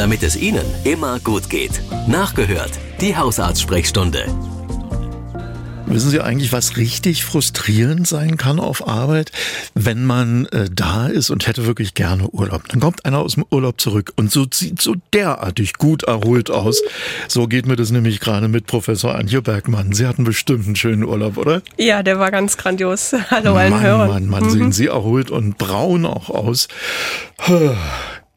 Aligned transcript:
damit 0.00 0.22
es 0.22 0.34
Ihnen 0.34 0.64
immer 0.84 1.18
gut 1.20 1.50
geht. 1.50 1.72
Nachgehört, 2.08 2.70
die 3.02 3.18
Hausarztsprechstunde. 3.18 4.24
Wissen 5.84 6.08
Sie 6.08 6.22
eigentlich, 6.22 6.52
was 6.52 6.78
richtig 6.78 7.22
frustrierend 7.22 8.08
sein 8.08 8.38
kann 8.38 8.60
auf 8.60 8.88
Arbeit, 8.88 9.30
wenn 9.74 10.06
man 10.06 10.46
äh, 10.46 10.70
da 10.72 11.06
ist 11.08 11.28
und 11.28 11.46
hätte 11.46 11.66
wirklich 11.66 11.92
gerne 11.92 12.28
Urlaub? 12.30 12.66
Dann 12.68 12.80
kommt 12.80 13.04
einer 13.04 13.18
aus 13.18 13.34
dem 13.34 13.44
Urlaub 13.50 13.78
zurück 13.78 14.14
und 14.16 14.30
so 14.32 14.46
sieht 14.50 14.80
so 14.80 14.94
derartig 15.12 15.74
gut 15.74 16.04
erholt 16.04 16.50
aus. 16.50 16.80
So 17.28 17.46
geht 17.46 17.66
mir 17.66 17.76
das 17.76 17.90
nämlich 17.90 18.20
gerade 18.20 18.48
mit 18.48 18.66
Professor 18.66 19.14
Antje 19.14 19.42
Bergmann. 19.42 19.92
Sie 19.92 20.06
hatten 20.06 20.24
bestimmt 20.24 20.64
einen 20.64 20.76
schönen 20.76 21.02
Urlaub, 21.04 21.36
oder? 21.36 21.60
Ja, 21.76 22.02
der 22.02 22.18
war 22.18 22.30
ganz 22.30 22.56
grandios. 22.56 23.12
Hallo 23.30 23.54
allen 23.54 23.70
Mann, 23.72 23.82
Hörern. 23.82 24.08
Mann, 24.08 24.26
Mann, 24.28 24.44
Mhm. 24.44 24.50
sehen 24.50 24.72
Sie 24.72 24.86
erholt 24.86 25.30
und 25.30 25.58
braun 25.58 26.06
auch 26.06 26.30
aus. 26.30 26.68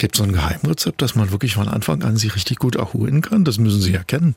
Gibt 0.03 0.15
es 0.15 0.17
so 0.17 0.25
ein 0.25 0.33
Geheimrezept, 0.33 1.01
dass 1.01 1.15
man 1.15 1.31
wirklich 1.31 1.53
von 1.53 1.69
Anfang 1.69 2.03
an 2.03 2.17
sich 2.17 2.35
richtig 2.35 2.59
gut 2.59 2.75
erholen 2.75 3.21
kann? 3.21 3.45
Das 3.45 3.57
müssen 3.57 3.79
Sie 3.79 3.93
ja 3.93 4.03
kennen. 4.03 4.35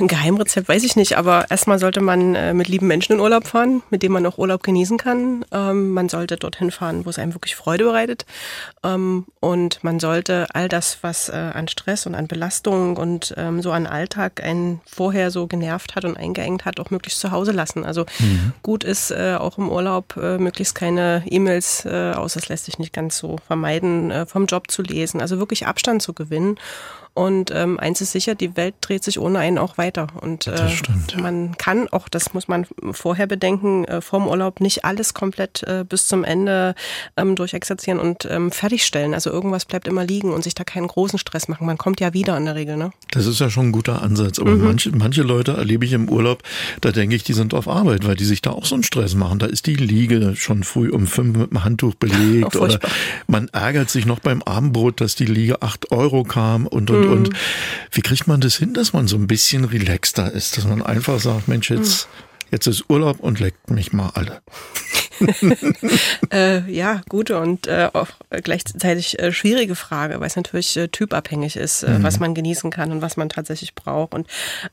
Ein 0.00 0.08
Geheimrezept 0.08 0.70
weiß 0.70 0.84
ich 0.84 0.96
nicht, 0.96 1.18
aber 1.18 1.50
erstmal 1.50 1.78
sollte 1.78 2.00
man 2.00 2.34
äh, 2.34 2.54
mit 2.54 2.68
lieben 2.68 2.86
Menschen 2.86 3.12
in 3.12 3.20
Urlaub 3.20 3.46
fahren, 3.46 3.82
mit 3.90 4.02
denen 4.02 4.14
man 4.14 4.24
auch 4.24 4.38
Urlaub 4.38 4.62
genießen 4.62 4.96
kann. 4.96 5.44
Ähm, 5.52 5.90
man 5.90 6.08
sollte 6.08 6.38
dorthin 6.38 6.70
fahren, 6.70 7.04
wo 7.04 7.10
es 7.10 7.18
einem 7.18 7.34
wirklich 7.34 7.56
Freude 7.56 7.84
bereitet. 7.84 8.24
Ähm, 8.82 9.26
und 9.40 9.84
man 9.84 10.00
sollte 10.00 10.46
all 10.54 10.70
das, 10.70 10.98
was 11.02 11.28
äh, 11.28 11.32
an 11.32 11.68
Stress 11.68 12.06
und 12.06 12.14
an 12.14 12.26
Belastung 12.26 12.96
und 12.96 13.34
ähm, 13.36 13.60
so 13.60 13.70
an 13.70 13.86
Alltag 13.86 14.42
einen 14.42 14.80
vorher 14.86 15.30
so 15.30 15.46
genervt 15.46 15.94
hat 15.94 16.06
und 16.06 16.16
eingeengt 16.16 16.64
hat, 16.64 16.80
auch 16.80 16.90
möglichst 16.90 17.20
zu 17.20 17.30
Hause 17.30 17.52
lassen. 17.52 17.84
Also 17.84 18.06
gut 18.62 18.82
ist 18.82 19.10
äh, 19.10 19.36
auch 19.38 19.58
im 19.58 19.68
Urlaub 19.68 20.16
möglichst 20.16 20.74
keine 20.74 21.22
E-Mails, 21.26 21.86
außer 21.86 22.40
es 22.40 22.48
lässt 22.48 22.64
sich 22.64 22.78
nicht 22.78 22.92
ganz 22.92 23.18
so 23.18 23.36
vermeiden, 23.46 24.12
vom 24.26 24.46
Job 24.46 24.70
zu 24.70 24.82
lesen. 24.82 25.20
Also 25.20 25.38
wirklich 25.38 25.66
Abstand 25.66 26.02
zu 26.02 26.14
gewinnen. 26.14 26.58
Und 27.16 27.50
ähm, 27.50 27.80
eins 27.80 28.02
ist 28.02 28.12
sicher, 28.12 28.34
die 28.34 28.58
Welt 28.58 28.74
dreht 28.82 29.02
sich 29.02 29.18
ohne 29.18 29.38
einen 29.38 29.56
auch 29.56 29.78
weiter. 29.78 30.08
Und 30.20 30.46
äh, 30.48 30.68
stimmt, 30.68 31.12
ja. 31.12 31.20
man 31.22 31.56
kann 31.56 31.88
auch, 31.88 32.10
das 32.10 32.34
muss 32.34 32.46
man 32.46 32.66
vorher 32.92 33.26
bedenken, 33.26 33.86
äh, 33.86 34.02
vorm 34.02 34.28
Urlaub 34.28 34.60
nicht 34.60 34.84
alles 34.84 35.14
komplett 35.14 35.62
äh, 35.62 35.86
bis 35.88 36.08
zum 36.08 36.24
Ende 36.24 36.74
ähm, 37.16 37.34
durchexerzieren 37.34 37.98
und 37.98 38.28
ähm, 38.30 38.50
fertigstellen. 38.50 39.14
Also 39.14 39.30
irgendwas 39.30 39.64
bleibt 39.64 39.88
immer 39.88 40.04
liegen 40.04 40.30
und 40.30 40.44
sich 40.44 40.54
da 40.54 40.62
keinen 40.62 40.88
großen 40.88 41.18
Stress 41.18 41.48
machen. 41.48 41.66
Man 41.66 41.78
kommt 41.78 42.00
ja 42.00 42.12
wieder 42.12 42.36
in 42.36 42.44
der 42.44 42.54
Regel, 42.54 42.76
ne? 42.76 42.90
Das 43.12 43.24
ist 43.24 43.40
ja 43.40 43.48
schon 43.48 43.68
ein 43.68 43.72
guter 43.72 44.02
Ansatz. 44.02 44.38
Mhm. 44.38 44.46
Aber 44.46 44.56
manche, 44.56 44.90
manche 44.94 45.22
Leute 45.22 45.52
erlebe 45.52 45.86
ich 45.86 45.94
im 45.94 46.10
Urlaub, 46.10 46.42
da 46.82 46.92
denke 46.92 47.16
ich, 47.16 47.24
die 47.24 47.32
sind 47.32 47.54
auf 47.54 47.66
Arbeit, 47.66 48.06
weil 48.06 48.16
die 48.16 48.26
sich 48.26 48.42
da 48.42 48.50
auch 48.50 48.66
so 48.66 48.74
einen 48.74 48.84
Stress 48.84 49.14
machen. 49.14 49.38
Da 49.38 49.46
ist 49.46 49.66
die 49.66 49.76
Liege 49.76 50.36
schon 50.36 50.64
früh 50.64 50.90
um 50.90 51.06
fünf 51.06 51.38
mit 51.38 51.50
dem 51.50 51.64
Handtuch 51.64 51.94
belegt 51.94 52.56
oder 52.60 52.78
man 53.26 53.48
ärgert 53.48 53.88
sich 53.88 54.04
noch 54.04 54.18
beim 54.18 54.42
Abendbrot, 54.42 55.00
dass 55.00 55.14
die 55.14 55.24
Liege 55.24 55.62
acht 55.62 55.90
Euro 55.92 56.24
kam 56.24 56.66
und, 56.66 56.90
Mhm. 57.06 57.12
und. 57.12 57.30
Wie 57.92 58.02
kriegt 58.02 58.26
man 58.26 58.40
das 58.40 58.56
hin, 58.56 58.74
dass 58.74 58.92
man 58.92 59.08
so 59.08 59.16
ein 59.16 59.26
bisschen 59.26 59.64
relaxter 59.64 60.30
ist, 60.30 60.56
dass 60.56 60.66
man 60.66 60.82
einfach 60.82 61.18
sagt, 61.18 61.48
Mensch, 61.48 61.70
jetzt, 61.70 62.08
jetzt 62.50 62.66
ist 62.66 62.84
Urlaub 62.88 63.20
und 63.20 63.40
leckt 63.40 63.70
mich 63.70 63.92
mal 63.92 64.10
alle. 64.10 64.42
Äh, 66.32 66.68
ja, 66.70 67.02
gute 67.08 67.38
und 67.38 67.66
äh, 67.66 67.88
auch 67.92 68.08
gleichzeitig 68.30 69.18
äh, 69.18 69.32
schwierige 69.32 69.74
Frage, 69.74 70.18
weil 70.20 70.26
es 70.26 70.36
natürlich 70.36 70.76
äh, 70.76 70.88
typabhängig 70.88 71.56
ist, 71.56 71.82
äh, 71.82 72.02
was 72.02 72.18
man 72.18 72.34
genießen 72.34 72.70
kann 72.70 72.90
und 72.90 73.00
was 73.00 73.16
man 73.16 73.28
tatsächlich 73.28 73.74
braucht. 73.74 74.12
Und 74.12 74.26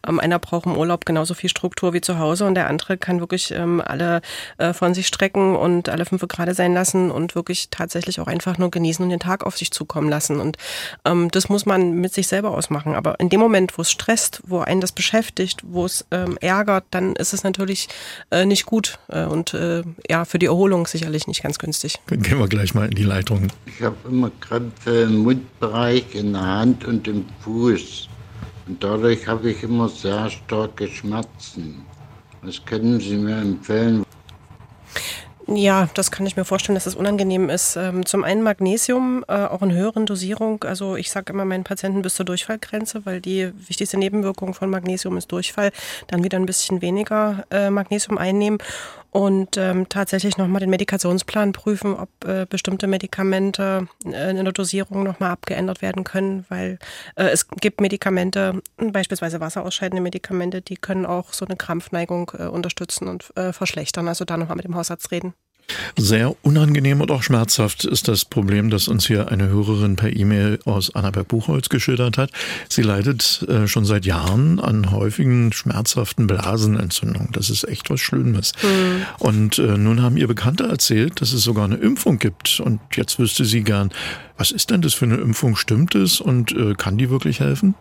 ähm, 0.08 0.20
einer 0.20 0.40
braucht 0.40 0.66
im 0.66 0.76
Urlaub 0.76 1.06
genauso 1.06 1.34
viel 1.34 1.50
Struktur 1.50 1.94
wie 1.94 2.02
zu 2.02 2.18
Hause 2.18 2.46
und 2.46 2.56
der 2.56 2.68
andere 2.68 2.98
kann 2.98 3.20
wirklich 3.20 3.52
ähm, 3.52 3.82
alle 3.86 4.22
äh, 4.58 4.74
von 4.74 4.94
sich 4.94 5.08
strecken 5.08 5.56
und 5.56 5.90
alle 5.90 6.06
fünf 6.06 6.28
gerade 6.28 6.54
sein 6.54 6.74
lassen 6.74 7.12
und 7.12 7.36
wirklich 7.36 7.70
tatsächlich 7.70 8.20
auch 8.20 8.28
einfach 8.28 8.58
nur 8.58 8.72
genießen 8.72 9.04
und 9.04 9.10
den 9.10 9.20
Tag 9.20 9.46
auf 9.46 9.58
sich 9.58 9.72
zukommen 9.72 10.10
lassen. 10.10 10.40
Und 10.40 10.58
ähm, 11.06 11.30
das 11.32 11.50
muss 11.50 11.66
man 11.66 11.94
mit 11.94 12.14
sich 12.14 12.28
selber 12.28 12.52
ausmachen. 12.52 12.96
Aber 12.96 13.20
in 13.20 13.30
dem 13.30 13.40
Moment, 13.40 13.78
wo 13.78 13.82
es 13.82 13.92
stresst, 13.92 14.42
wo 14.46 14.60
einen 14.60 14.82
das 14.82 14.92
beschäftigt, 14.92 15.62
wo 15.64 15.86
es 15.86 16.06
ähm, 16.12 16.38
ärgert, 16.42 16.86
dann 16.92 17.16
ist 17.16 17.34
es 17.34 17.44
natürlich 17.44 17.90
äh, 18.32 18.46
nicht 18.46 18.66
gut 18.66 19.00
äh, 19.10 19.26
und 19.26 19.54
äh, 19.54 19.84
ja, 20.10 20.26
für 20.34 20.40
die 20.40 20.48
Erholung 20.48 20.88
sicherlich 20.88 21.28
nicht 21.28 21.44
ganz 21.44 21.60
günstig. 21.60 22.00
Dann 22.08 22.24
gehen 22.24 22.40
wir 22.40 22.48
gleich 22.48 22.74
mal 22.74 22.86
in 22.86 22.96
die 22.96 23.04
Leitung. 23.04 23.50
Ich 23.68 23.84
habe 23.84 23.96
immer 24.10 24.32
Krämpfe 24.40 25.04
im 25.04 25.18
Mundbereich, 25.18 26.16
in 26.16 26.34
der 26.34 26.42
Hand 26.42 26.86
und 26.86 27.08
im 27.08 27.24
Fuß. 27.42 28.10
Und 28.68 28.84
dadurch 28.84 29.28
habe 29.28 29.52
ich 29.52 29.62
immer 29.62 29.88
sehr 29.88 30.32
starke 30.32 30.88
Schmerzen. 30.88 31.86
Was 32.42 32.66
können 32.66 33.00
Sie 33.00 33.16
mir 33.16 33.38
empfehlen? 33.38 34.04
Ja, 35.46 35.88
das 35.94 36.10
kann 36.10 36.26
ich 36.26 36.36
mir 36.36 36.46
vorstellen, 36.46 36.74
dass 36.74 36.88
es 36.88 36.96
unangenehm 36.96 37.50
ist. 37.50 37.76
Ähm, 37.76 38.04
Zum 38.04 38.24
einen 38.24 38.42
Magnesium, 38.42 39.24
äh, 39.28 39.34
auch 39.34 39.62
in 39.62 39.72
höheren 39.72 40.08
Dosierung. 40.08 40.64
Also 40.64 40.96
ich 40.96 41.12
sage 41.12 41.32
immer 41.32 41.46
meinen 41.46 41.64
Patienten 41.64 42.02
bis 42.02 42.16
zur 42.16 42.26
Durchfallgrenze, 42.26 43.06
weil 43.06 43.22
die 43.22 43.52
wichtigste 43.68 43.98
Nebenwirkung 43.98 44.56
von 44.56 44.72
Magnesium 44.72 45.16
ist 45.18 45.32
Durchfall. 45.32 45.72
Dann 46.08 46.24
wieder 46.24 46.40
ein 46.40 46.48
bisschen 46.48 46.82
weniger 46.82 47.46
äh, 47.52 47.70
Magnesium 47.70 48.18
einnehmen 48.18 48.58
und 49.14 49.58
ähm, 49.58 49.88
tatsächlich 49.90 50.38
nochmal 50.38 50.60
den 50.60 50.72
Medikationsplan 50.72 51.52
prüfen, 51.52 51.94
ob 51.94 52.10
äh, 52.26 52.48
bestimmte 52.50 52.88
Medikamente 52.88 53.88
äh, 54.06 54.32
in 54.32 54.44
der 54.44 54.52
Dosierung 54.54 55.04
nochmal 55.04 55.30
abgeändert 55.30 55.84
werden 55.84 56.04
können, 56.04 56.46
weil 56.50 56.80
äh, 57.16 57.26
es 57.26 57.48
gibt 57.48 57.80
Medikamente, 57.80 58.60
beispielsweise 58.78 59.40
wasserausscheidende 59.40 60.02
Medikamente, 60.02 60.62
die 60.64 60.78
können 60.78 61.06
auch 61.06 61.32
so 61.32 61.46
eine 61.46 61.56
Krampfneigung 61.56 62.32
äh, 62.40 62.46
unterstützen 62.46 63.08
und 63.08 63.32
äh, 63.38 63.54
verschlechtern. 63.54 64.08
Also 64.08 64.26
da 64.26 64.36
nochmal 64.36 64.58
mit 64.58 64.66
dem 64.66 64.76
Hausarzt 64.76 65.12
reden. 65.12 65.36
Sehr 65.98 66.36
unangenehm 66.44 67.02
und 67.02 67.12
auch 67.12 67.24
schmerzhaft 67.24 67.86
ist 67.86 68.08
das 68.08 68.26
Problem, 68.26 68.70
das 68.70 68.88
uns 68.88 69.08
hier 69.08 69.32
eine 69.32 69.48
Hörerin 69.48 69.96
per 69.96 70.14
E-Mail 70.14 70.60
aus 70.66 70.94
Annaberg-Buchholz 70.96 71.70
geschildert 71.70 72.18
hat. 72.18 72.32
Sie 72.70 72.82
leidet 72.82 73.46
äh, 73.48 73.68
schon 73.68 73.86
seit 73.86 74.06
Jahren 74.06 74.60
an 74.60 74.92
häufigen 74.92 75.54
schmerzhaften 75.54 76.28
Blasenentzündungen. 76.28 77.30
Das 77.32 77.50
ist 77.50 77.68
echt 77.68 77.90
was 77.90 78.02
Schlimmes. 78.02 78.54
Und 79.20 79.60
äh, 79.60 79.78
nun 79.78 80.02
haben 80.02 80.18
ihr 80.18 80.28
Bekannte 80.28 80.66
erzählt, 80.66 81.22
dass 81.22 81.34
es 81.34 81.44
sogar 81.44 81.66
eine 81.66 81.76
Impfung 81.76 82.20
gibt. 82.20 82.60
Und 82.60 82.80
jetzt 82.96 83.20
wüsste 83.20 83.46
sie 83.46 83.64
gern, 83.64 83.92
was 84.38 84.52
ist 84.52 84.70
denn 84.70 84.82
das 84.82 84.94
für 84.94 85.06
eine 85.06 85.18
Impfung? 85.18 85.56
Stimmt 85.56 85.96
es 85.96 86.20
und 86.20 86.52
äh, 86.52 86.74
kann 86.76 86.98
die 86.98 87.10
wirklich 87.10 87.40
helfen? 87.40 87.76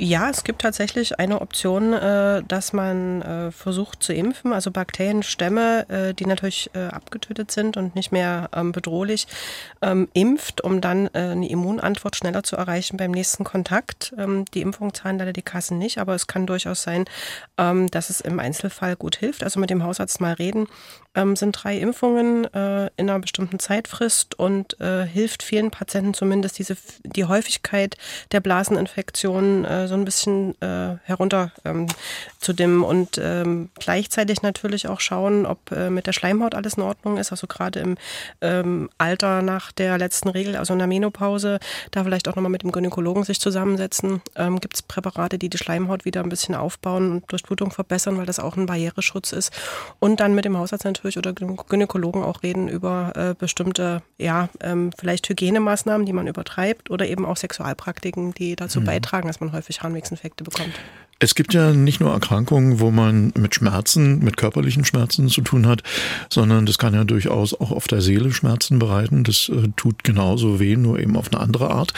Ja, 0.00 0.30
es 0.30 0.44
gibt 0.44 0.62
tatsächlich 0.62 1.18
eine 1.18 1.40
Option, 1.40 1.92
äh, 1.92 2.44
dass 2.46 2.72
man 2.72 3.20
äh, 3.20 3.50
versucht 3.50 4.00
zu 4.00 4.12
impfen, 4.12 4.52
also 4.52 4.70
Bakterienstämme, 4.70 5.88
äh, 5.88 6.14
die 6.14 6.26
natürlich 6.26 6.70
abgetötet 6.74 7.50
sind 7.50 7.76
und 7.76 7.94
nicht 7.94 8.12
mehr 8.12 8.50
ähm, 8.54 8.72
bedrohlich, 8.72 9.26
ähm, 9.82 10.08
impft, 10.12 10.60
um 10.60 10.80
dann 10.80 11.08
eine 11.08 11.48
Immunantwort 11.48 12.14
schneller 12.14 12.42
zu 12.42 12.56
erreichen 12.56 12.96
beim 12.96 13.10
nächsten 13.10 13.42
Kontakt. 13.42 14.14
Ähm, 14.18 14.44
die 14.54 14.60
Impfung 14.60 14.92
zahlen 14.94 15.18
leider 15.18 15.32
die 15.32 15.42
Kassen 15.42 15.78
nicht, 15.78 15.98
aber 15.98 16.14
es 16.14 16.26
kann 16.26 16.46
durchaus 16.46 16.82
sein, 16.82 17.06
dass 17.56 18.10
es 18.10 18.20
im 18.20 18.38
Einzelfall 18.38 18.94
gut 18.96 19.16
hilft. 19.16 19.42
Also 19.42 19.58
mit 19.58 19.70
dem 19.70 19.82
Hausarzt 19.82 20.20
mal 20.20 20.34
reden. 20.34 20.68
Sind 21.34 21.52
drei 21.52 21.78
Impfungen 21.78 22.44
in 22.44 22.50
einer 22.52 23.18
bestimmten 23.18 23.58
Zeitfrist 23.58 24.38
und 24.38 24.76
hilft 25.12 25.42
vielen 25.42 25.70
Patienten 25.70 26.14
zumindest 26.14 26.58
diese 26.58 26.76
die 27.02 27.24
Häufigkeit 27.24 27.96
der 28.30 28.40
Blaseninfektionen 28.40 29.64
so 29.88 29.94
ein 29.94 30.04
bisschen 30.04 30.54
äh, 30.62 30.96
herunter 31.04 31.52
ähm, 31.64 31.86
zu 32.38 32.52
dimmen 32.52 32.82
und 32.82 33.20
ähm, 33.22 33.70
gleichzeitig 33.78 34.42
natürlich 34.42 34.86
auch 34.86 35.00
schauen, 35.00 35.44
ob 35.44 35.72
äh, 35.72 35.90
mit 35.90 36.06
der 36.06 36.12
Schleimhaut 36.12 36.54
alles 36.54 36.74
in 36.74 36.84
Ordnung 36.84 37.16
ist. 37.16 37.32
Also 37.32 37.46
gerade 37.46 37.80
im 37.80 37.96
ähm, 38.40 38.88
Alter 38.96 39.42
nach 39.42 39.72
der 39.72 39.98
letzten 39.98 40.28
Regel, 40.28 40.56
also 40.56 40.72
in 40.72 40.78
der 40.78 40.88
Menopause, 40.88 41.58
da 41.90 42.04
vielleicht 42.04 42.28
auch 42.28 42.36
nochmal 42.36 42.52
mit 42.52 42.62
dem 42.62 42.70
Gynäkologen 42.70 43.24
sich 43.24 43.40
zusammensetzen. 43.40 44.22
Ähm, 44.36 44.60
Gibt 44.60 44.76
es 44.76 44.82
Präparate, 44.82 45.38
die 45.38 45.48
die 45.48 45.58
Schleimhaut 45.58 46.04
wieder 46.04 46.22
ein 46.22 46.28
bisschen 46.28 46.54
aufbauen 46.54 47.10
und 47.10 47.32
Durchblutung 47.32 47.72
verbessern, 47.72 48.18
weil 48.18 48.26
das 48.26 48.38
auch 48.38 48.56
ein 48.56 48.66
Barriereschutz 48.66 49.32
ist. 49.32 49.52
Und 49.98 50.20
dann 50.20 50.34
mit 50.34 50.44
dem 50.44 50.56
Hausarzt 50.56 50.84
natürlich 50.84 51.18
oder 51.18 51.32
Gynäkologen 51.32 52.22
auch 52.22 52.44
reden 52.44 52.68
über 52.68 53.12
äh, 53.16 53.34
bestimmte, 53.34 54.02
ja, 54.16 54.48
ähm, 54.60 54.92
vielleicht 54.96 55.28
Hygienemaßnahmen, 55.28 56.06
die 56.06 56.12
man 56.12 56.28
übertreibt 56.28 56.90
oder 56.90 57.06
eben 57.06 57.26
auch 57.26 57.36
Sexualpraktiken, 57.36 58.32
die 58.34 58.54
dazu 58.54 58.80
beitragen, 58.80 59.26
dass 59.26 59.40
man 59.40 59.52
häufig 59.52 59.82
Harnwegsinfekte 59.82 60.44
bekommt. 60.44 60.74
Es 61.20 61.34
gibt 61.34 61.52
ja 61.52 61.72
nicht 61.72 61.98
nur 61.98 62.12
Erkrankungen, 62.12 62.78
wo 62.78 62.92
man 62.92 63.32
mit 63.36 63.56
Schmerzen, 63.56 64.20
mit 64.20 64.36
körperlichen 64.36 64.84
Schmerzen 64.84 65.28
zu 65.28 65.40
tun 65.40 65.66
hat, 65.66 65.82
sondern 66.30 66.64
das 66.64 66.78
kann 66.78 66.94
ja 66.94 67.02
durchaus 67.02 67.54
auch 67.54 67.72
auf 67.72 67.88
der 67.88 68.02
Seele 68.02 68.30
Schmerzen 68.30 68.78
bereiten. 68.78 69.24
Das 69.24 69.48
äh, 69.48 69.66
tut 69.74 70.04
genauso 70.04 70.60
weh, 70.60 70.76
nur 70.76 71.00
eben 71.00 71.16
auf 71.16 71.32
eine 71.32 71.40
andere 71.40 71.70
Art. 71.70 71.92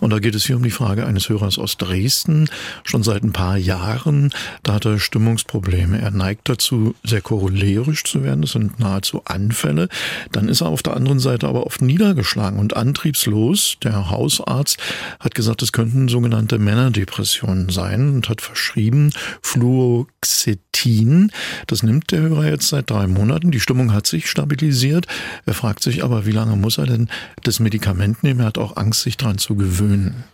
Und 0.00 0.10
da 0.10 0.18
geht 0.18 0.34
es 0.34 0.44
hier 0.44 0.56
um 0.56 0.62
die 0.62 0.70
Frage 0.70 1.06
eines 1.06 1.30
Hörers 1.30 1.58
aus 1.58 1.78
Dresden, 1.78 2.50
schon 2.84 3.02
seit 3.02 3.22
ein 3.22 3.32
paar 3.32 3.56
Jahren. 3.56 4.30
Da 4.62 4.74
hat 4.74 4.84
er 4.84 4.98
Stimmungsprobleme. 4.98 5.98
Er 5.98 6.10
neigt 6.10 6.46
dazu, 6.50 6.94
sehr 7.02 7.22
cholerisch 7.22 8.04
zu 8.04 8.24
werden. 8.24 8.42
Das 8.42 8.52
sind 8.52 8.78
nahezu 8.78 9.22
Anfälle. 9.24 9.88
Dann 10.32 10.50
ist 10.50 10.60
er 10.60 10.68
auf 10.68 10.82
der 10.82 10.96
anderen 10.96 11.18
Seite 11.18 11.48
aber 11.48 11.64
oft 11.64 11.80
niedergeschlagen 11.80 12.58
und 12.58 12.76
antriebslos. 12.76 13.78
Der 13.82 14.10
Hausarzt 14.10 14.76
hat 15.18 15.34
gesagt, 15.34 15.62
es 15.62 15.72
könnten 15.72 16.08
sogenannte 16.08 16.58
Männerdepressionen 16.58 17.70
sein 17.70 18.16
und 18.16 18.28
hat 18.28 18.42
verschrieben, 18.66 19.12
Fluoxetin. 19.42 21.30
Das 21.66 21.82
nimmt 21.82 22.10
der 22.10 22.20
Hörer 22.20 22.46
jetzt 22.46 22.68
seit 22.68 22.90
drei 22.90 23.06
Monaten. 23.06 23.52
Die 23.52 23.60
Stimmung 23.60 23.92
hat 23.92 24.06
sich 24.06 24.28
stabilisiert. 24.28 25.06
Er 25.46 25.54
fragt 25.54 25.82
sich 25.82 26.02
aber, 26.02 26.26
wie 26.26 26.32
lange 26.32 26.56
muss 26.56 26.78
er 26.78 26.86
denn 26.86 27.08
das 27.44 27.60
Medikament 27.60 28.24
nehmen? 28.24 28.40
Er 28.40 28.46
hat 28.46 28.58
auch 28.58 28.76
Angst, 28.76 29.02
sich 29.02 29.16
daran 29.16 29.38
zu 29.38 29.54
gewöhnen. 29.54 30.24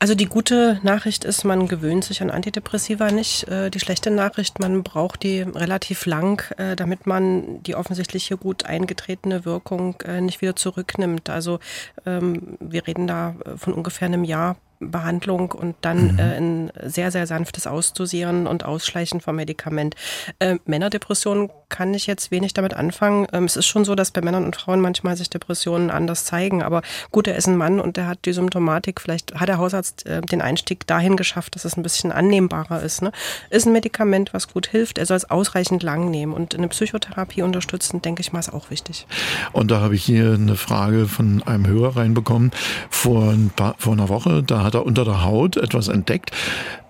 Also 0.00 0.14
die 0.14 0.26
gute 0.26 0.78
Nachricht 0.84 1.24
ist, 1.24 1.44
man 1.44 1.66
gewöhnt 1.66 2.04
sich 2.04 2.22
an 2.22 2.30
Antidepressiva 2.30 3.10
nicht. 3.10 3.48
Äh, 3.48 3.68
die 3.68 3.80
schlechte 3.80 4.12
Nachricht, 4.12 4.60
man 4.60 4.84
braucht 4.84 5.24
die 5.24 5.40
relativ 5.40 6.06
lang, 6.06 6.40
äh, 6.56 6.76
damit 6.76 7.06
man 7.06 7.62
die 7.64 7.74
offensichtlich 7.74 8.28
hier 8.28 8.36
gut 8.36 8.64
eingetretene 8.64 9.44
Wirkung 9.44 10.00
äh, 10.02 10.20
nicht 10.20 10.40
wieder 10.40 10.54
zurücknimmt. 10.54 11.28
Also 11.30 11.58
ähm, 12.06 12.56
wir 12.60 12.86
reden 12.86 13.08
da 13.08 13.34
von 13.56 13.72
ungefähr 13.72 14.06
einem 14.06 14.22
Jahr 14.22 14.56
Behandlung 14.80 15.52
und 15.52 15.76
dann 15.80 16.12
mhm. 16.12 16.18
äh, 16.18 16.36
ein 16.36 16.72
sehr, 16.84 17.10
sehr 17.10 17.26
sanftes 17.26 17.66
Ausdosieren 17.66 18.46
und 18.46 18.64
Ausschleichen 18.64 19.20
vom 19.20 19.36
Medikament. 19.36 19.96
Äh, 20.38 20.58
Männerdepressionen 20.66 21.50
kann 21.68 21.92
ich 21.94 22.06
jetzt 22.06 22.30
wenig 22.30 22.54
damit 22.54 22.74
anfangen. 22.74 23.26
Ähm, 23.32 23.44
es 23.44 23.56
ist 23.56 23.66
schon 23.66 23.84
so, 23.84 23.94
dass 23.94 24.10
bei 24.12 24.20
Männern 24.20 24.44
und 24.44 24.56
Frauen 24.56 24.80
manchmal 24.80 25.16
sich 25.16 25.30
Depressionen 25.30 25.90
anders 25.90 26.24
zeigen, 26.24 26.62
aber 26.62 26.82
gut, 27.10 27.26
er 27.26 27.36
ist 27.36 27.46
ein 27.46 27.56
Mann 27.56 27.80
und 27.80 27.96
der 27.96 28.06
hat 28.06 28.20
die 28.24 28.32
Symptomatik, 28.32 29.00
vielleicht 29.00 29.34
hat 29.34 29.48
der 29.48 29.58
Hausarzt 29.58 30.06
äh, 30.06 30.20
den 30.20 30.40
Einstieg 30.40 30.86
dahin 30.86 31.16
geschafft, 31.16 31.54
dass 31.54 31.64
es 31.64 31.76
ein 31.76 31.82
bisschen 31.82 32.12
annehmbarer 32.12 32.82
ist. 32.82 33.02
Ne? 33.02 33.12
Ist 33.50 33.66
ein 33.66 33.72
Medikament, 33.72 34.32
was 34.32 34.48
gut 34.48 34.68
hilft, 34.68 34.98
er 34.98 35.06
soll 35.06 35.16
es 35.16 35.28
ausreichend 35.28 35.82
lang 35.82 36.10
nehmen 36.10 36.32
und 36.32 36.54
eine 36.54 36.68
Psychotherapie 36.68 37.42
unterstützen, 37.42 38.00
denke 38.00 38.20
ich 38.20 38.32
mal, 38.32 38.38
ist 38.38 38.52
auch 38.52 38.70
wichtig. 38.70 39.06
Und 39.52 39.70
da 39.70 39.80
habe 39.80 39.96
ich 39.96 40.04
hier 40.04 40.34
eine 40.34 40.54
Frage 40.54 41.06
von 41.06 41.42
einem 41.42 41.66
Hörer 41.66 41.96
reinbekommen 41.96 42.52
vor, 42.90 43.30
ein 43.30 43.50
paar, 43.54 43.74
vor 43.78 43.92
einer 43.92 44.08
Woche, 44.08 44.42
da 44.42 44.67
hat 44.68 44.74
er 44.74 44.86
unter 44.86 45.04
der 45.04 45.24
Haut 45.24 45.56
etwas 45.56 45.88
entdeckt 45.88 46.30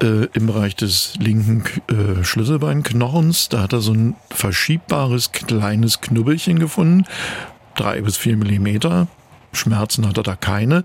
äh, 0.02 0.26
im 0.34 0.46
Bereich 0.46 0.76
des 0.76 1.14
linken 1.18 1.62
äh, 1.88 2.24
Schlüsselbeinknochens. 2.24 3.48
Da 3.48 3.62
hat 3.62 3.72
er 3.72 3.80
so 3.80 3.92
ein 3.92 4.16
verschiebbares 4.30 5.32
kleines 5.32 6.00
Knubbelchen 6.00 6.58
gefunden, 6.58 7.04
drei 7.76 8.00
bis 8.02 8.16
vier 8.16 8.36
Millimeter. 8.36 9.06
Schmerzen 9.52 10.06
hat 10.06 10.16
er 10.16 10.22
da 10.22 10.36
keine, 10.36 10.84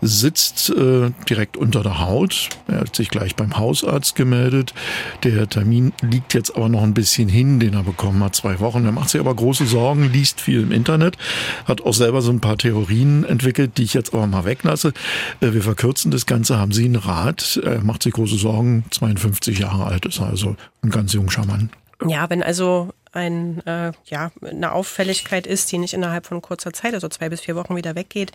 sitzt 0.00 0.70
äh, 0.70 1.10
direkt 1.28 1.56
unter 1.56 1.82
der 1.82 2.00
Haut. 2.00 2.48
Er 2.68 2.80
hat 2.80 2.96
sich 2.96 3.08
gleich 3.08 3.36
beim 3.36 3.56
Hausarzt 3.56 4.14
gemeldet. 4.14 4.74
Der 5.22 5.48
Termin 5.48 5.92
liegt 6.02 6.34
jetzt 6.34 6.56
aber 6.56 6.68
noch 6.68 6.82
ein 6.82 6.94
bisschen 6.94 7.28
hin, 7.28 7.60
den 7.60 7.74
er 7.74 7.82
bekommen 7.82 8.22
hat, 8.22 8.34
zwei 8.34 8.60
Wochen. 8.60 8.84
Er 8.84 8.92
macht 8.92 9.10
sich 9.10 9.20
aber 9.20 9.34
große 9.34 9.66
Sorgen, 9.66 10.10
liest 10.12 10.40
viel 10.40 10.62
im 10.62 10.72
Internet, 10.72 11.16
hat 11.64 11.82
auch 11.82 11.94
selber 11.94 12.22
so 12.22 12.30
ein 12.30 12.40
paar 12.40 12.58
Theorien 12.58 13.24
entwickelt, 13.24 13.78
die 13.78 13.84
ich 13.84 13.94
jetzt 13.94 14.14
aber 14.14 14.26
mal 14.26 14.44
weglasse. 14.44 14.92
Äh, 15.40 15.52
wir 15.52 15.62
verkürzen 15.62 16.10
das 16.10 16.26
Ganze. 16.26 16.58
Haben 16.58 16.72
Sie 16.72 16.84
einen 16.84 16.96
Rat? 16.96 17.60
Er 17.62 17.82
macht 17.82 18.02
sich 18.02 18.12
große 18.12 18.36
Sorgen, 18.36 18.84
52 18.90 19.58
Jahre 19.58 19.84
alt 19.84 20.06
ist 20.06 20.20
also 20.20 20.56
ein 20.82 20.90
ganz 20.90 21.12
junger 21.12 21.46
Mann. 21.46 21.70
Ja, 22.06 22.28
wenn 22.30 22.42
also 22.42 22.92
ein, 23.16 23.66
äh, 23.66 23.92
ja, 24.04 24.30
eine 24.42 24.72
Auffälligkeit 24.72 25.46
ist, 25.46 25.72
die 25.72 25.78
nicht 25.78 25.94
innerhalb 25.94 26.26
von 26.26 26.42
kurzer 26.42 26.72
Zeit, 26.72 26.94
also 26.94 27.08
zwei 27.08 27.28
bis 27.28 27.40
vier 27.40 27.56
Wochen 27.56 27.74
wieder 27.74 27.94
weggeht 27.94 28.30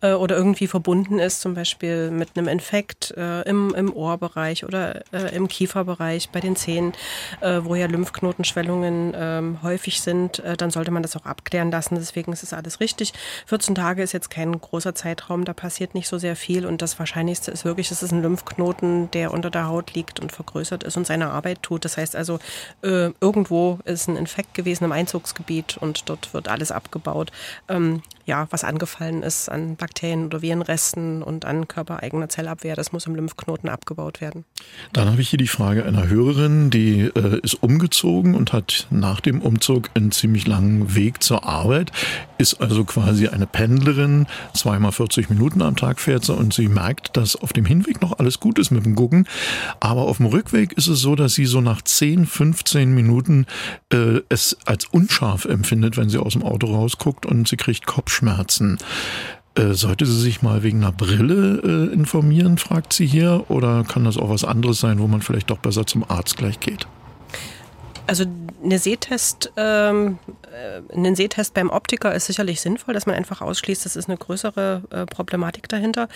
äh, 0.00 0.12
oder 0.12 0.36
irgendwie 0.36 0.66
verbunden 0.66 1.18
ist, 1.18 1.40
zum 1.40 1.54
Beispiel 1.54 2.10
mit 2.10 2.30
einem 2.36 2.48
Infekt 2.48 3.12
äh, 3.16 3.42
im, 3.42 3.72
im 3.74 3.92
Ohrbereich 3.94 4.64
oder 4.64 5.02
äh, 5.12 5.34
im 5.34 5.48
Kieferbereich, 5.48 6.30
bei 6.30 6.40
den 6.40 6.56
Zähnen, 6.56 6.92
äh, 7.40 7.60
wo 7.62 7.76
ja 7.76 7.86
Lymphknotenschwellungen 7.86 9.14
ähm, 9.16 9.62
häufig 9.62 10.00
sind, 10.00 10.40
äh, 10.40 10.56
dann 10.56 10.70
sollte 10.70 10.90
man 10.90 11.02
das 11.02 11.16
auch 11.16 11.24
abklären 11.24 11.70
lassen. 11.70 11.94
Deswegen 11.94 12.32
ist 12.32 12.42
es 12.42 12.52
alles 12.52 12.80
richtig. 12.80 13.12
14 13.46 13.76
Tage 13.76 14.02
ist 14.02 14.12
jetzt 14.12 14.30
kein 14.30 14.60
großer 14.60 14.94
Zeitraum, 14.94 15.44
da 15.44 15.52
passiert 15.52 15.94
nicht 15.94 16.08
so 16.08 16.18
sehr 16.18 16.34
viel 16.34 16.66
und 16.66 16.82
das 16.82 16.98
Wahrscheinlichste 16.98 17.52
ist 17.52 17.64
wirklich, 17.64 17.90
es 17.92 18.02
ist 18.02 18.10
ein 18.10 18.22
Lymphknoten, 18.22 19.10
der 19.12 19.32
unter 19.32 19.50
der 19.50 19.68
Haut 19.68 19.94
liegt 19.94 20.18
und 20.18 20.32
vergrößert 20.32 20.82
ist 20.82 20.96
und 20.96 21.06
seine 21.06 21.30
Arbeit 21.30 21.62
tut. 21.62 21.84
Das 21.84 21.96
heißt 21.96 22.16
also, 22.16 22.40
irgendwo 22.82 23.78
ist 23.84 24.08
ein 24.08 24.23
Infekt 24.24 24.54
gewesen 24.54 24.84
im 24.84 24.92
Einzugsgebiet 24.92 25.76
und 25.76 26.08
dort 26.08 26.32
wird 26.32 26.48
alles 26.48 26.72
abgebaut. 26.72 27.30
Ähm, 27.68 28.02
ja, 28.26 28.46
was 28.50 28.64
angefallen 28.64 29.22
ist 29.22 29.50
an 29.50 29.76
Bakterien 29.76 30.26
oder 30.26 30.40
Virenresten 30.40 31.22
und 31.22 31.44
an 31.44 31.68
körpereigener 31.68 32.30
Zellabwehr, 32.30 32.74
das 32.74 32.90
muss 32.92 33.06
im 33.06 33.14
Lymphknoten 33.14 33.68
abgebaut 33.68 34.20
werden. 34.22 34.44
Dann 34.94 35.10
habe 35.10 35.20
ich 35.20 35.28
hier 35.28 35.38
die 35.38 35.46
Frage 35.46 35.84
einer 35.84 36.08
Hörerin, 36.08 36.70
die 36.70 37.02
äh, 37.02 37.40
ist 37.42 37.62
umgezogen 37.62 38.34
und 38.34 38.52
hat 38.52 38.86
nach 38.90 39.20
dem 39.20 39.42
Umzug 39.42 39.90
einen 39.94 40.10
ziemlich 40.10 40.46
langen 40.46 40.94
Weg 40.94 41.22
zur 41.22 41.44
Arbeit, 41.44 41.92
ist 42.38 42.60
also 42.60 42.84
quasi 42.84 43.28
eine 43.28 43.46
Pendlerin, 43.46 44.26
zweimal 44.54 44.92
40 44.92 45.28
Minuten 45.28 45.60
am 45.60 45.76
Tag 45.76 46.00
fährt 46.00 46.24
sie 46.24 46.34
und 46.34 46.54
sie 46.54 46.68
merkt, 46.68 47.16
dass 47.18 47.36
auf 47.36 47.52
dem 47.52 47.66
Hinweg 47.66 48.00
noch 48.00 48.18
alles 48.18 48.40
gut 48.40 48.58
ist 48.58 48.70
mit 48.70 48.86
dem 48.86 48.94
Gucken, 48.94 49.28
aber 49.80 50.02
auf 50.02 50.16
dem 50.16 50.26
Rückweg 50.26 50.72
ist 50.72 50.88
es 50.88 51.00
so, 51.00 51.14
dass 51.14 51.34
sie 51.34 51.44
so 51.46 51.60
nach 51.60 51.82
10, 51.82 52.24
15 52.26 52.94
Minuten 52.94 53.46
äh, 53.92 53.96
es 54.28 54.56
als 54.64 54.86
unscharf 54.86 55.44
empfindet, 55.44 55.96
wenn 55.96 56.08
sie 56.08 56.18
aus 56.18 56.34
dem 56.34 56.42
Auto 56.42 56.66
rausguckt 56.66 57.26
und 57.26 57.48
sie 57.48 57.56
kriegt 57.56 57.86
Kopfschmerzen. 57.86 58.78
Äh, 59.56 59.74
sollte 59.74 60.04
sie 60.04 60.20
sich 60.20 60.42
mal 60.42 60.62
wegen 60.62 60.82
einer 60.82 60.92
Brille 60.92 61.60
äh, 61.62 61.92
informieren, 61.92 62.58
fragt 62.58 62.92
sie 62.92 63.06
hier, 63.06 63.44
oder 63.48 63.84
kann 63.84 64.04
das 64.04 64.16
auch 64.16 64.30
was 64.30 64.44
anderes 64.44 64.80
sein, 64.80 64.98
wo 64.98 65.06
man 65.06 65.22
vielleicht 65.22 65.50
doch 65.50 65.58
besser 65.58 65.86
zum 65.86 66.04
Arzt 66.08 66.36
gleich 66.36 66.58
geht? 66.58 66.88
Also 68.06 68.24
eine 68.62 68.78
Sehtest, 68.78 69.52
ähm, 69.56 70.18
äh, 70.52 70.80
ein 70.94 71.14
Sehtest 71.14 71.54
beim 71.54 71.70
Optiker 71.70 72.14
ist 72.14 72.26
sicherlich 72.26 72.60
sinnvoll, 72.60 72.94
dass 72.94 73.06
man 73.06 73.14
einfach 73.14 73.40
ausschließt, 73.40 73.84
das 73.84 73.96
ist 73.96 74.08
eine 74.08 74.18
größere 74.18 74.82
äh, 74.90 75.06
Problematik 75.06 75.68
dahinter. 75.68 76.08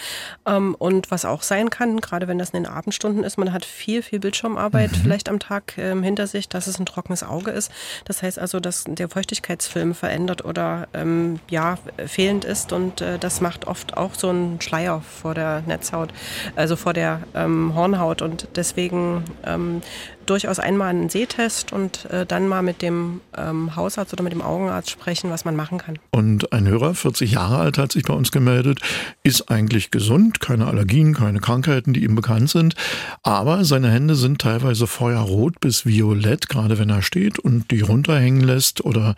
Ähm, 0.47 0.75
und 0.75 1.11
was 1.11 1.25
auch 1.25 1.43
sein 1.43 1.71
kann, 1.71 2.01
gerade 2.01 2.29
wenn 2.29 2.39
das 2.39 2.51
in 2.51 2.65
den 2.65 2.73
Abendstunden 2.73 3.25
ist, 3.25 3.39
man 3.39 3.53
hat 3.53 3.65
viel, 3.65 4.03
viel 4.03 4.19
Bildschirmarbeit 4.19 4.93
mhm. 4.93 4.97
vielleicht 4.97 5.29
am 5.29 5.39
Tag 5.39 5.77
ähm, 5.79 6.03
hinter 6.03 6.27
sich, 6.27 6.49
dass 6.49 6.67
es 6.67 6.79
ein 6.79 6.87
trockenes 6.87 7.23
Auge 7.23 7.51
ist. 7.51 7.71
Das 8.05 8.23
heißt 8.23 8.39
also, 8.39 8.61
dass 8.61 8.85
der 8.87 9.09
Feuchtigkeitsfilm 9.09 9.95
verändert 9.95 10.45
oder 10.45 10.89
ähm, 10.95 11.41
ja, 11.49 11.79
fehlend 12.07 12.45
ist 12.45 12.73
und 12.73 13.01
äh, 13.01 13.19
das 13.19 13.41
macht 13.41 13.67
oft 13.67 13.97
auch 13.97 14.15
so 14.15 14.29
einen 14.29 14.61
Schleier 14.61 15.01
vor 15.01 15.35
der 15.35 15.63
Netzhaut, 15.67 16.11
also 16.55 16.77
vor 16.77 16.93
der 16.93 17.21
ähm, 17.35 17.75
Hornhaut 17.75 18.23
und 18.23 18.49
deswegen 18.57 19.25
ähm, 19.45 19.83
durchaus 20.29 20.59
einmal 20.59 20.91
einen 20.91 21.09
Sehtest 21.09 21.73
und 21.79 22.05
äh, 22.07 22.27
dann 22.27 22.49
mal 22.49 22.63
mit 22.63 22.83
dem 22.83 23.21
ähm, 23.37 23.77
Hausarzt 23.77 24.13
oder 24.13 24.25
mit 24.25 24.33
dem 24.33 24.43
Augenarzt 24.43 24.91
sprechen, 24.91 25.31
was 25.31 25.45
man 25.45 25.55
machen 25.55 25.79
kann. 25.79 25.99
Und 26.11 26.53
ein 26.53 26.67
Hörer, 26.67 26.95
40 26.95 27.33
Jahre 27.33 27.59
alt, 27.59 27.79
hat 27.79 27.93
sich 27.93 28.03
bei 28.03 28.15
uns 28.15 28.33
gemeldet, 28.33 28.81
ist 29.23 29.51
eigentlich 29.51 29.91
gesund, 29.91 30.41
keine 30.41 30.67
Allergien, 30.67 31.15
keine 31.15 31.39
Krankheiten, 31.39 31.93
die 31.93 32.03
ihm 32.03 32.17
bekannt 32.17 32.51
sind, 32.51 32.75
aber 33.23 33.65
seine 33.65 33.91
Hände 33.91 34.17
sind 34.17 34.41
teilweise 34.41 34.87
feuerrot 34.87 35.61
bis 35.61 35.87
violett, 35.87 36.49
gerade 36.49 36.79
wenn 36.79 36.91
er 36.91 37.03
steht 37.03 37.39
und 37.39 37.71
die 37.71 37.81
runterhängen 37.81 38.43
lässt 38.43 38.85
oder 38.85 39.15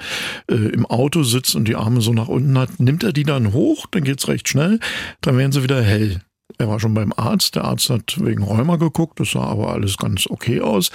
äh, 0.50 0.54
im 0.54 0.84
Auto 0.84 1.22
sitzt 1.22 1.56
und 1.56 1.66
die 1.66 1.76
Arme 1.76 2.02
so 2.02 2.12
nach 2.12 2.28
unten 2.28 2.58
hat, 2.58 2.78
nimmt 2.78 3.02
er 3.04 3.12
die 3.12 3.24
dann 3.24 3.52
hoch, 3.54 3.86
dann 3.90 4.04
geht's 4.04 4.28
recht 4.28 4.48
schnell, 4.48 4.78
dann 5.22 5.38
werden 5.38 5.52
sie 5.52 5.62
wieder 5.62 5.82
hell. 5.82 6.20
Er 6.58 6.68
war 6.68 6.80
schon 6.80 6.94
beim 6.94 7.12
Arzt. 7.16 7.54
Der 7.54 7.64
Arzt 7.64 7.90
hat 7.90 8.16
wegen 8.18 8.42
Rheuma 8.42 8.76
geguckt. 8.76 9.20
Das 9.20 9.32
sah 9.32 9.44
aber 9.44 9.72
alles 9.72 9.96
ganz 9.96 10.26
okay 10.28 10.60
aus. 10.60 10.90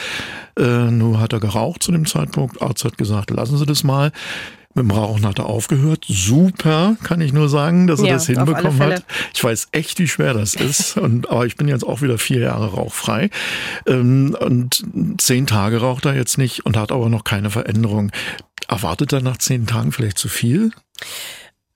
Äh, 0.58 0.92
nur 0.92 1.20
hat 1.20 1.34
er 1.34 1.40
geraucht 1.40 1.84
zu 1.84 1.92
dem 1.92 2.06
Zeitpunkt. 2.06 2.60
Der 2.60 2.68
Arzt 2.68 2.86
hat 2.86 2.98
gesagt, 2.98 3.32
lassen 3.32 3.58
Sie 3.58 3.66
das 3.66 3.84
mal. 3.84 4.12
Mit 4.78 4.84
dem 4.84 4.92
Rauchen 4.92 5.26
hat 5.26 5.40
er 5.40 5.46
aufgehört. 5.46 6.04
Super, 6.06 6.98
kann 7.02 7.22
ich 7.22 7.32
nur 7.32 7.48
sagen, 7.48 7.88
dass 7.88 8.02
er 8.02 8.08
ja, 8.08 8.14
das 8.16 8.28
hinbekommen 8.28 8.78
hat. 8.80 9.06
Ich 9.34 9.42
weiß 9.42 9.70
echt, 9.72 10.00
wie 10.00 10.08
schwer 10.08 10.34
das 10.34 10.54
ist. 10.54 10.98
Und, 10.98 11.30
aber 11.30 11.46
ich 11.46 11.56
bin 11.56 11.70
jetzt 11.70 11.86
auch 11.86 12.02
wieder 12.02 12.18
vier 12.18 12.42
Jahre 12.42 12.72
rauchfrei. 12.72 13.30
Ähm, 13.88 14.36
und 14.38 14.84
zehn 15.18 15.48
Tage 15.48 15.78
raucht 15.78 16.06
er 16.06 16.16
jetzt 16.16 16.38
nicht 16.38 16.66
und 16.66 16.76
hat 16.76 16.92
aber 16.92 17.08
noch 17.08 17.24
keine 17.24 17.50
Veränderung. 17.50 18.12
Erwartet 18.68 19.14
er 19.14 19.22
nach 19.22 19.38
zehn 19.38 19.66
Tagen 19.66 19.94
vielleicht 19.94 20.18
zu 20.18 20.28
viel? 20.28 20.72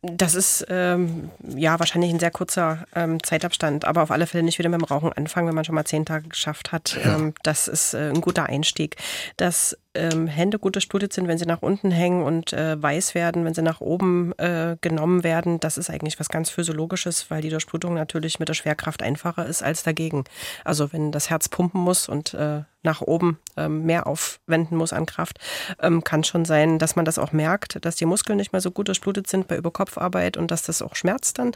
Das 0.02 0.34
ist 0.34 0.66
ähm, 0.70 1.30
ja 1.44 1.78
wahrscheinlich 1.78 2.12
ein 2.14 2.20
sehr 2.20 2.32
kurzer 2.32 2.86
ähm, 2.96 3.22
Zeitabstand, 3.22 3.84
aber 3.84 4.02
auf 4.02 4.12
alle 4.12 4.28
Fälle 4.28 4.44
nicht 4.44 4.58
wieder 4.58 4.70
mit 4.70 4.80
dem 4.80 4.86
Rauchen 4.86 5.12
anfangen, 5.12 5.50
wenn 5.50 5.56
man 5.56 5.66
schon 5.66 5.76
mal 5.76 5.84
zehn 5.84 6.06
Tage 6.06 6.30
geschafft 6.30 6.72
hat. 6.72 6.98
Ja. 7.04 7.16
Ähm, 7.16 7.34
das 7.44 7.68
ist 7.68 7.94
äh, 7.94 8.10
ein 8.10 8.22
guter 8.22 8.46
Einstieg. 8.46 8.96
Das 9.36 9.78
ähm, 9.94 10.28
Hände 10.28 10.58
gut 10.58 10.76
durchblutet 10.76 11.12
sind, 11.12 11.28
wenn 11.28 11.38
sie 11.38 11.46
nach 11.46 11.62
unten 11.62 11.92
hängen 11.92 12.24
und 12.24 12.54
äh, 12.54 12.82
weiß 12.82 13.14
werden, 13.14 13.44
wenn 13.44 13.54
sie 13.54 13.62
nach 13.62 13.82
oben 13.82 14.32
äh, 14.38 14.78
genommen 14.80 15.26
werden, 15.26 15.60
das 15.60 15.78
ist 15.78 15.90
eigentlich 15.90 16.18
was 16.18 16.30
ganz 16.30 16.50
Physiologisches, 16.50 17.30
weil 17.30 17.42
die 17.42 17.50
Durchblutung 17.50 17.94
natürlich 17.94 18.40
mit 18.40 18.48
der 18.48 18.54
Schwerkraft 18.54 19.04
einfacher 19.04 19.46
ist 19.48 19.64
als 19.64 19.84
dagegen. 19.84 20.24
Also 20.64 20.94
wenn 20.94 21.12
das 21.12 21.30
Herz 21.30 21.50
pumpen 21.50 21.82
muss 21.82 22.08
und 22.08 22.34
äh, 22.34 22.62
nach 22.84 23.02
oben 23.02 23.40
ähm, 23.58 23.86
mehr 23.86 24.08
aufwenden 24.08 24.78
muss 24.78 24.94
an 24.94 25.06
Kraft, 25.06 25.40
ähm, 25.82 26.04
kann 26.04 26.24
schon 26.24 26.46
sein, 26.46 26.80
dass 26.80 26.96
man 26.96 27.06
das 27.06 27.18
auch 27.18 27.32
merkt, 27.32 27.84
dass 27.84 27.96
die 27.96 28.06
Muskeln 28.06 28.38
nicht 28.38 28.52
mehr 28.54 28.62
so 28.62 28.72
gut 28.72 28.88
durchblutet 28.88 29.28
sind 29.28 29.48
bei 29.48 29.58
Überkopfarbeit 29.58 30.38
und 30.38 30.52
dass 30.52 30.64
das 30.64 30.82
auch 30.82 30.96
schmerzt 30.96 31.40
dann. 31.40 31.52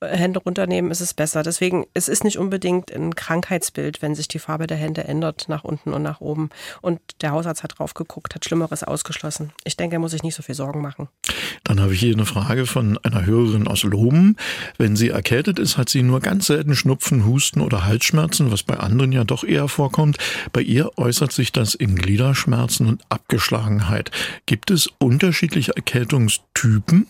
Hände 0.00 0.40
runternehmen, 0.40 0.90
ist 0.90 1.00
es 1.00 1.14
besser. 1.14 1.42
Deswegen, 1.42 1.86
es 1.94 2.08
ist 2.08 2.22
nicht 2.24 2.38
unbedingt 2.38 2.92
ein 2.92 3.14
Krankheitsbild, 3.14 4.00
wenn 4.00 4.14
sich 4.14 4.28
die 4.28 4.38
Farbe 4.38 4.66
der 4.66 4.76
Hände 4.76 5.04
ändert 5.04 5.48
nach 5.48 5.64
unten 5.64 5.92
und 5.92 6.02
nach 6.02 6.20
oben. 6.20 6.50
Und 6.80 7.00
der 7.20 7.32
Hausarzt 7.32 7.62
hat 7.62 7.78
drauf 7.78 7.94
geguckt, 7.94 8.34
hat 8.34 8.44
Schlimmeres 8.44 8.84
ausgeschlossen. 8.84 9.52
Ich 9.64 9.76
denke, 9.76 9.96
er 9.96 9.98
muss 9.98 10.12
sich 10.12 10.22
nicht 10.22 10.36
so 10.36 10.42
viel 10.42 10.54
Sorgen 10.54 10.80
machen. 10.80 11.08
Dann 11.64 11.80
habe 11.80 11.94
ich 11.94 12.00
hier 12.00 12.14
eine 12.14 12.26
Frage 12.26 12.66
von 12.66 12.98
einer 13.02 13.26
Hörerin 13.26 13.66
aus 13.66 13.82
Loben. 13.82 14.36
Wenn 14.78 14.96
sie 14.96 15.08
erkältet 15.08 15.58
ist, 15.58 15.76
hat 15.76 15.88
sie 15.88 16.02
nur 16.02 16.20
ganz 16.20 16.46
selten 16.46 16.74
Schnupfen, 16.74 17.26
Husten 17.26 17.60
oder 17.60 17.84
Halsschmerzen, 17.84 18.52
was 18.52 18.62
bei 18.62 18.76
anderen 18.78 19.12
ja 19.12 19.24
doch 19.24 19.44
eher 19.44 19.68
vorkommt. 19.68 20.18
Bei 20.52 20.60
ihr 20.60 20.96
äußert 20.96 21.32
sich 21.32 21.52
das 21.52 21.74
in 21.74 21.96
Gliederschmerzen 21.96 22.86
und 22.86 23.02
Abgeschlagenheit. 23.08 24.10
Gibt 24.46 24.70
es 24.70 24.88
unterschiedliche 24.98 25.74
Erkältungstypen? 25.74 27.08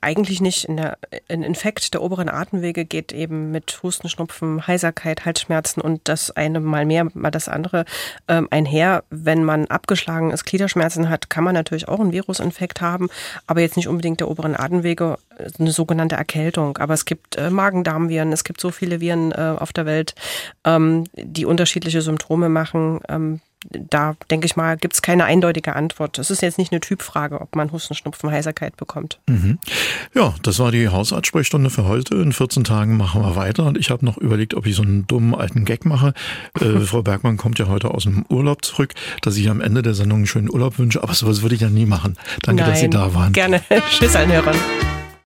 Eigentlich 0.00 0.40
nicht. 0.40 0.68
Der, 0.68 0.96
ein 1.28 1.42
Infekt 1.42 1.92
der 1.94 2.02
oberen 2.02 2.28
Atemwege 2.28 2.84
geht 2.84 3.12
eben 3.12 3.50
mit 3.50 3.80
Husten, 3.82 4.08
Schnupfen, 4.08 4.64
Heiserkeit, 4.66 5.24
Halsschmerzen 5.24 5.80
und 5.80 6.02
das 6.04 6.30
eine 6.30 6.60
mal 6.60 6.86
mehr, 6.86 7.08
mal 7.14 7.32
das 7.32 7.48
andere 7.48 7.84
ähm, 8.28 8.46
einher. 8.52 9.02
Wenn 9.10 9.42
man 9.42 9.66
abgeschlagen 9.66 10.30
ist, 10.30 10.44
Gliederschmerzen 10.44 11.08
hat, 11.08 11.30
kann 11.30 11.42
man 11.42 11.54
natürlich 11.54 11.88
auch 11.88 11.98
einen 11.98 12.12
Virusinfekt 12.12 12.80
haben, 12.80 13.08
aber 13.48 13.60
jetzt 13.60 13.76
nicht 13.76 13.88
unbedingt 13.88 14.20
der 14.20 14.30
oberen 14.30 14.54
Atemwege, 14.54 15.18
eine 15.58 15.72
sogenannte 15.72 16.14
Erkältung. 16.14 16.78
Aber 16.78 16.94
es 16.94 17.04
gibt 17.04 17.36
äh, 17.36 17.50
Magen-Darm-Viren, 17.50 18.32
es 18.32 18.44
gibt 18.44 18.60
so 18.60 18.70
viele 18.70 19.00
Viren 19.00 19.32
äh, 19.32 19.56
auf 19.58 19.72
der 19.72 19.84
Welt, 19.84 20.14
ähm, 20.64 21.04
die 21.14 21.44
unterschiedliche 21.44 22.02
Symptome 22.02 22.48
machen. 22.48 23.00
Ähm, 23.08 23.40
da 23.68 24.16
denke 24.30 24.46
ich 24.46 24.56
mal, 24.56 24.76
gibt 24.76 24.94
es 24.94 25.02
keine 25.02 25.24
eindeutige 25.24 25.76
Antwort. 25.76 26.18
Es 26.18 26.30
ist 26.30 26.40
jetzt 26.42 26.58
nicht 26.58 26.72
eine 26.72 26.80
Typfrage, 26.80 27.40
ob 27.40 27.54
man 27.56 27.72
Husten, 27.72 27.94
Schnupfen, 27.94 28.30
Heiserkeit 28.30 28.76
bekommt. 28.76 29.18
Mhm. 29.28 29.58
Ja, 30.14 30.34
das 30.42 30.58
war 30.58 30.72
die 30.72 30.88
Hausarztsprechstunde 30.88 31.68
für 31.68 31.84
heute. 31.84 32.16
In 32.16 32.32
14 32.32 32.64
Tagen 32.64 32.96
machen 32.96 33.22
wir 33.22 33.36
weiter. 33.36 33.66
Und 33.66 33.76
ich 33.76 33.90
habe 33.90 34.04
noch 34.04 34.16
überlegt, 34.16 34.54
ob 34.54 34.66
ich 34.66 34.74
so 34.74 34.82
einen 34.82 35.06
dummen 35.06 35.34
alten 35.34 35.64
Gag 35.64 35.84
mache. 35.84 36.14
Äh, 36.60 36.80
Frau 36.80 37.02
Bergmann 37.02 37.36
kommt 37.36 37.58
ja 37.58 37.68
heute 37.68 37.90
aus 37.90 38.04
dem 38.04 38.24
Urlaub 38.28 38.64
zurück, 38.64 38.94
dass 39.22 39.36
ich 39.36 39.48
am 39.50 39.60
Ende 39.60 39.82
der 39.82 39.94
Sendung 39.94 40.18
einen 40.18 40.26
schönen 40.26 40.50
Urlaub 40.50 40.78
wünsche. 40.78 41.02
Aber 41.02 41.14
sowas 41.14 41.42
würde 41.42 41.54
ich 41.54 41.60
ja 41.60 41.70
nie 41.70 41.86
machen. 41.86 42.16
Danke, 42.42 42.62
Nein, 42.62 42.70
dass 42.70 42.80
Sie 42.80 42.90
da 42.90 43.14
waren. 43.14 43.32
Gerne. 43.32 43.62
Tschüss 43.90 44.16
allen 44.16 44.32
Hörern. 44.32 44.56